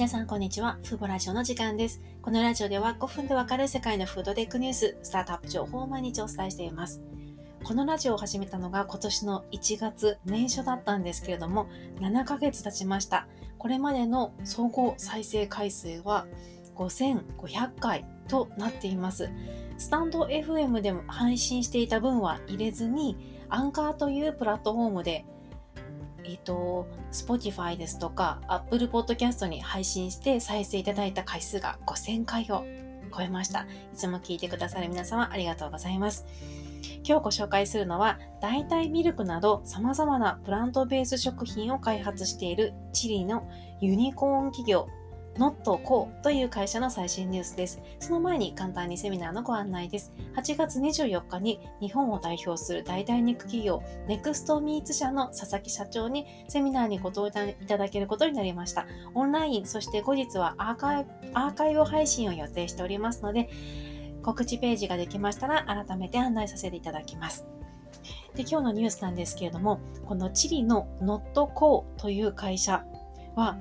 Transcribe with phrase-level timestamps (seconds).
[0.00, 0.78] 皆さんこんにちは。
[0.82, 2.00] フーボラジオの時間です。
[2.22, 7.02] このラジオでは5分でわかる世界のフードテックニュース、スタートアップ情報を毎日お伝えしています。
[7.62, 11.66] このラジオを始めたのが今年の1月年初だったんですけれども、
[12.00, 13.26] 7ヶ月経ちました。
[13.58, 16.26] これまでの総合再生回数は
[16.76, 19.28] 5500回となっています。
[19.76, 23.18] スタンド FM でも配信していた分は入れずに、
[23.50, 25.26] アンカーというプラットフォームで
[26.24, 32.64] えっ、ー、と、Spotify ですとか Apple Podcast に配信して再生いただいた回数が5000回を
[33.14, 33.60] 超えました。
[33.60, 36.26] いつも聞いてくださる皆様ありがとうございます。
[37.04, 43.48] 今日ご紹介するのは、代替ミルクなど様々なプラントベース食品を開発しているチリの
[43.80, 44.88] ユニコーン企業
[45.36, 47.80] NotCo という会社の最新ニュースです。
[47.98, 50.12] その前に簡単にセミナーのご案内です。
[50.36, 58.86] 8月24日に日本を代表する代替肉企業ネクストミーツ社の佐々木社長にセミナーにご登壇いただけることになりました。
[59.14, 63.48] オンライン、そして後日はアーカイーカイブ配信を予定しておりますので、
[64.22, 67.46] 告知ページができましたら改めて案内させていただきます。
[68.34, 72.84] で今日のニュースなんですけれども、このチリの NotCo という会社
[73.34, 73.58] は、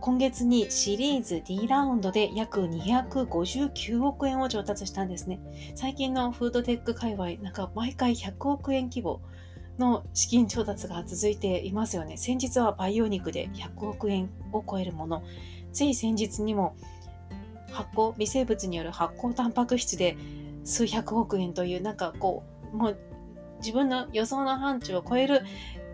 [0.00, 5.38] 今月にシリーズ D ラウンドで約259億円を調達したんですね。
[5.74, 9.20] 最近のフードテック界隈、なんか毎回100億円規模
[9.78, 12.16] の資金調達が続いていますよね。
[12.16, 15.22] 先日は培養肉で100億円を超えるもの。
[15.72, 16.76] つい先日にも
[17.70, 20.16] 発酵、微生物による発酵タンパク質で
[20.64, 22.98] 数百億円という、なんかこう、もう
[23.58, 25.42] 自分の予想の範疇を超える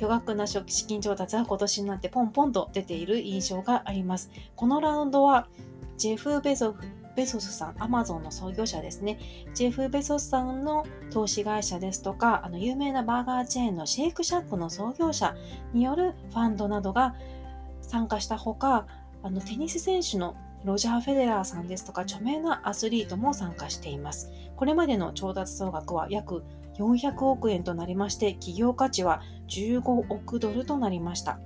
[0.00, 4.30] 巨額な資金調達は今年になってポンポンと出ている印象があります。
[4.56, 5.46] このラウンドは
[5.98, 6.74] ジェフ・ベゾ
[7.14, 9.18] ベソスさん、アマゾンの創業者ですね。
[9.52, 15.36] ジェフ・ベソスさんの投資会社ですとか、あの有名なバーガーチェーンのシェイクシャックの創業者
[15.74, 17.14] によるファンドなどが
[17.82, 18.86] 参加したほか、
[19.22, 20.34] あのテニス選手の
[20.64, 24.30] ロジャー・フェデラーさんですとか著名なアスリートも参加しています。
[24.56, 26.42] これまでの調達総額は約
[26.80, 31.38] 400億円となりまして、企業価値は15億ドルとなりました。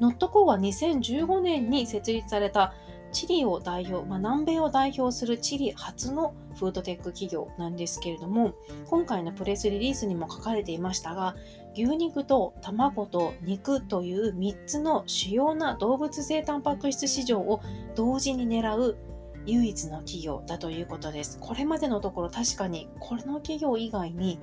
[0.00, 2.72] ノットコーは2015年に設立された
[3.12, 8.54] チリを代表、まあ、南米を代表するチリ初のフードテック企業なんですけれども、
[8.86, 11.34] 今回のプレスリリースにも書かれていましたが、
[11.74, 17.60] 牛肉と卵と肉という3つの主要な動物性タンパク質市場を
[17.94, 18.96] 同時に狙う
[19.46, 21.38] 唯一の企業だということです。
[21.40, 24.38] これまでのところ確かにこの企業以外に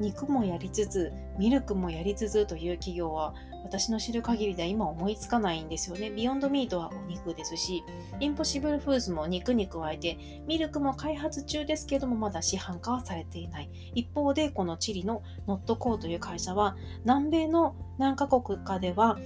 [0.00, 6.10] 肉もやりつつミルクもやりつつという企業は私の知る限りでは今思いつかないんですよね。
[6.10, 7.84] ビヨンドミートはお肉ですし、
[8.18, 13.70] インポッシブルフーズも肉に加えてミルクも開発中ですけどもまだ市販化はされていない。
[13.94, 19.18] 一方でこのチリのノットコーという会社は南米の何カ国かでは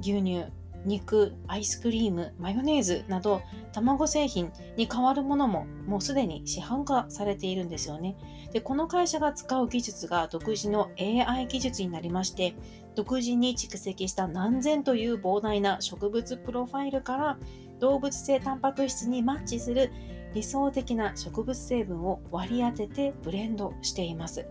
[0.00, 0.46] 牛乳、
[0.86, 3.42] 肉、アイスクリーム、マヨネーズなど
[3.72, 8.16] 卵製品に代わるものももうすでに市販化されているんですよね。
[8.52, 12.54] で、この会社が使う技術が独自の AI 技術になりまして、
[12.94, 17.38] 独自に蓄積した何千という膨大な植物プロファイルから
[17.80, 19.92] 動物性タンパク質にマッチする
[20.34, 24.46] 理想的な植物成分を割り当ててブレンドしています。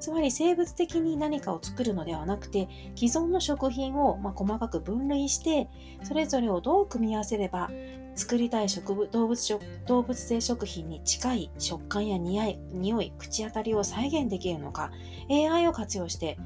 [0.00, 5.68] つまり生物的に何かを作るのではなくて既存の食品をま細かく分類して
[6.02, 7.70] それぞれをどう組み合わせれば
[8.14, 14.90] 作りたい植物動物食動物性食品に近い食感や匂い匂い口当たりを再現できるのか
[15.30, 16.36] AI を活用して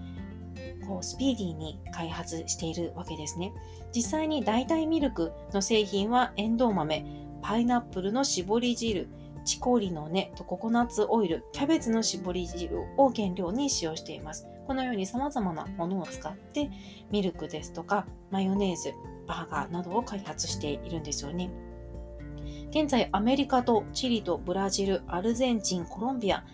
[0.87, 3.53] こうスピーディーに開発しているわけですね。
[3.95, 7.05] 実際に代替ミルクの製品はエンドウ豆、
[7.41, 9.09] パイナップルの絞り汁、
[9.45, 14.47] チコリの根とココナッツオイル、キャベツの絞り汁を原料に使用しています。
[14.67, 16.71] このように様々なものを使って
[17.11, 18.93] ミルクですとかマヨネーズ、
[19.27, 21.51] バーガーなどを開発しているんですよね。
[22.71, 26.45] 現在アメリカとチリとブラジル、アルゼンチン、コロンビア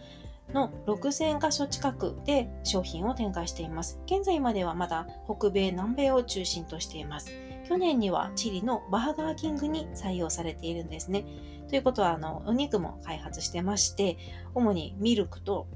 [0.53, 4.01] の6000カ所近くで商品を展開しています。
[4.07, 7.31] 現在まではまだ北米、南米を中心としています。
[7.69, 11.27] 去年にはチリのバーガーキングに採用されているんですね。
[11.69, 14.17] ということは、あの、お肉も開発してまして、
[14.55, 15.67] 主にミルクと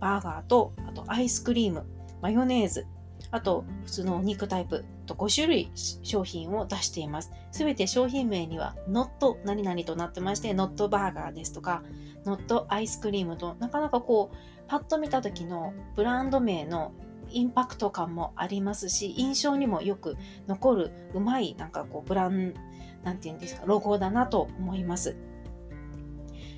[0.00, 1.84] バーガーと、あとアイスクリーム、
[2.22, 2.86] マヨネーズ、
[3.30, 7.30] あと普通のお肉タイプと5種類商品を出しています。
[7.52, 11.82] すべて商品名には not 何々となってまして、not バーガーですとか、
[12.24, 14.36] not アイスクリームとなかなかこう、
[14.66, 16.92] パッと見た時のブランド名の
[17.30, 20.16] インパクト感もありますし、印象にもよく
[20.46, 22.54] 残るうまいなんかこうブラン、
[23.02, 25.16] なんて言うんですか、ロゴだなと思います。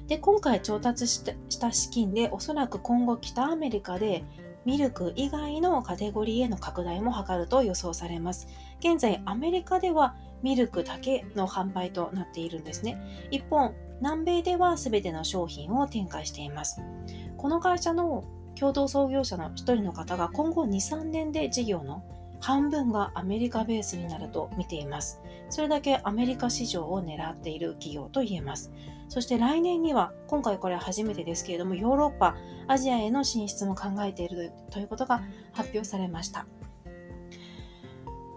[0.07, 1.25] で、今回調達し
[1.61, 4.25] た資金でおそらく今後北アメリカで
[4.65, 8.49] ミルク以外のカテゴリーへの拡大も図ると予想されます。
[8.81, 13.01] 現在、アメリカではミルクだけの販売となっているんですね。
[13.31, 16.81] 一方、南米では全ての商品を展開しています。
[17.37, 18.25] この会社の
[18.61, 22.05] 共同創業者の一人の方が今後2、3年で事業の
[22.41, 25.23] 半分がアメリカベースになると見ています。
[25.49, 28.71] それだけアメリカ市場を狙っている企業と言えます。
[29.09, 32.37] そして来年には、今回これは初めてですけれども、ヨーロッパ、
[32.69, 35.23] アジアへの進出も考えているということが
[35.53, 36.47] 発表されました。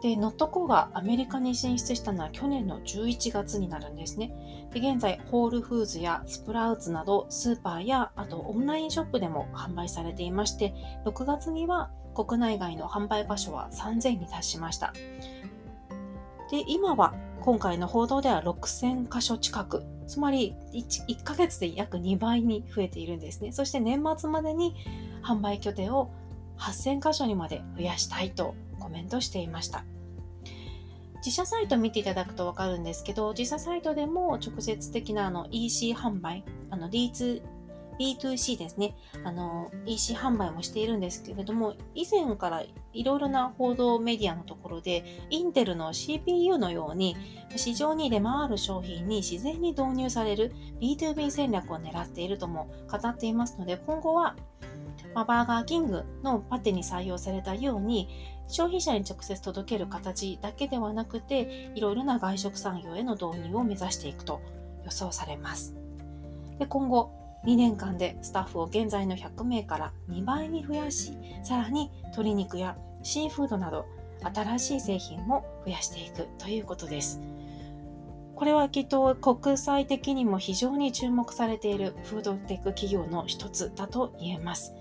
[0.04, 4.68] で、ノットコがアメリカに進出したのは去年の11月になるんですね。
[4.74, 10.74] で、現在、ホールフーズやスプラウツなどスーパーや、あとオンラインショップでも販売されていまして、
[11.06, 14.92] 6月には国内外の販売場所は3000に達しました。
[16.52, 23.54] で、今は今回の報道では6000箇所近く、つまり 1, 1ヶ月で約2倍に増えているんですね。
[23.54, 24.76] そして年末までに
[25.24, 26.12] 販売拠点を
[26.58, 29.86] 8000箇所にまで増やしたいとコメントしていました。
[31.24, 37.42] 自社サイト見ていただくとわかるんですけど、自社サイトでも直接的なあの EC 販売、あの D2
[38.00, 47.16] B2C ですね、あの、EC 販売もしているんですけれども、以前からいろいろな報道メディアのところで、インテルの CPU のように、
[47.56, 54.36] 市場に出回る商品に自然に導入される B2B 戦略を狙っているとも語っていますので、今後は、
[55.14, 58.10] まバーガーキングのパテに採用されたように、
[58.48, 64.42] 消費者に直接届ける形だけではなくて、いろいろな外食産業への導入を目指していくと
[64.86, 65.76] 予想されます。
[66.60, 67.12] で今後、
[67.46, 71.14] 2年間でスタッフを現在の100名から2倍に増やし、
[71.44, 73.86] さらに鶏肉やシーフードなど
[74.34, 77.22] 新しい製品も増やしていくということです。
[78.36, 84.74] これはきっと国際的にも非常に注目されているフードテック企業の一つだと言えます。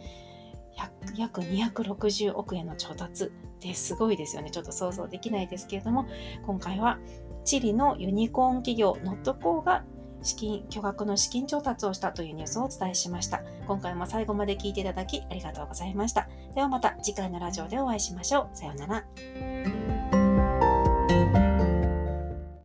[1.16, 3.28] 約260億円の調達っ
[3.60, 4.50] てすごいですよね。
[4.50, 6.06] ちょっと想像できないですけれども、
[6.46, 6.98] 今回は
[7.44, 9.84] チリのユニコーン企業ノットコーが
[10.22, 13.42] 資金、巨額の資金調達をしたというニュースをお伝えしました。
[13.66, 16.28] 今回も最後まで聞いていただきありがとうございました。
[16.54, 18.56] ではまた次回のラジオでお会いしましょう。
[18.56, 19.51] さようなら。